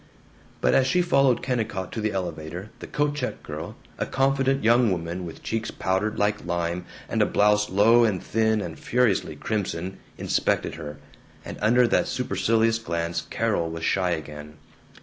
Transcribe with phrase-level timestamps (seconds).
[0.61, 4.91] But as she followed Kennicott to the elevator the coat check girl, a confident young
[4.91, 9.99] woman, with cheeks powdered like lime, and a blouse low and thin and furiously crimson,
[10.17, 10.97] inspected her,
[11.45, 14.57] and under that supercilious glance Carol was shy again.